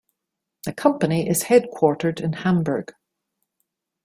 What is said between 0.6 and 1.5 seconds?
The company is